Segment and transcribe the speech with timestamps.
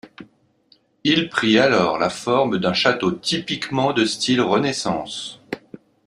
[1.03, 5.43] Il prit alors la forme d'un château typiquement de style Renaissance.